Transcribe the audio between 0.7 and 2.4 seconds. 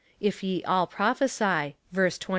prophesy, (verse 24.)